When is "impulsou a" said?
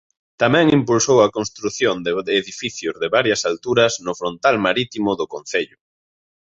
0.79-1.31